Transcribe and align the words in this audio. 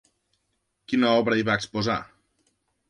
Quina 0.93 1.13
obra 1.21 1.39
hi 1.41 1.47
va 1.51 1.59
exposar? 1.61 2.01